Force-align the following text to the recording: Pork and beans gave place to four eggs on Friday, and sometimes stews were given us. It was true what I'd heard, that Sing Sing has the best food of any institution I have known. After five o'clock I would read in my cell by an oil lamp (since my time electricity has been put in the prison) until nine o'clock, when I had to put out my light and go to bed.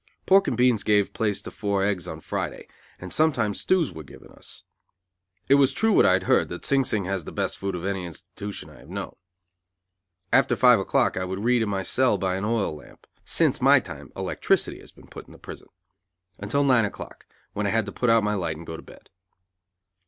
Pork 0.25 0.47
and 0.47 0.57
beans 0.57 0.81
gave 0.83 1.13
place 1.13 1.43
to 1.43 1.51
four 1.51 1.83
eggs 1.83 2.07
on 2.07 2.21
Friday, 2.21 2.67
and 2.99 3.13
sometimes 3.13 3.61
stews 3.61 3.91
were 3.91 4.01
given 4.01 4.31
us. 4.31 4.63
It 5.47 5.61
was 5.61 5.73
true 5.73 5.91
what 5.93 6.07
I'd 6.07 6.23
heard, 6.23 6.49
that 6.49 6.65
Sing 6.65 6.83
Sing 6.83 7.05
has 7.05 7.23
the 7.23 7.31
best 7.31 7.59
food 7.59 7.75
of 7.75 7.85
any 7.85 8.05
institution 8.05 8.71
I 8.71 8.79
have 8.79 8.89
known. 8.89 9.15
After 10.33 10.55
five 10.55 10.79
o'clock 10.79 11.17
I 11.17 11.23
would 11.23 11.43
read 11.43 11.61
in 11.61 11.69
my 11.69 11.83
cell 11.83 12.17
by 12.17 12.35
an 12.35 12.45
oil 12.45 12.75
lamp 12.75 13.05
(since 13.25 13.61
my 13.61 13.79
time 13.79 14.11
electricity 14.15 14.79
has 14.79 14.91
been 14.91 15.05
put 15.05 15.27
in 15.27 15.33
the 15.33 15.37
prison) 15.37 15.67
until 16.39 16.63
nine 16.63 16.85
o'clock, 16.85 17.27
when 17.53 17.67
I 17.67 17.69
had 17.69 17.85
to 17.85 17.91
put 17.91 18.09
out 18.09 18.23
my 18.23 18.33
light 18.33 18.57
and 18.57 18.65
go 18.65 18.75
to 18.77 18.81
bed. 18.81 19.07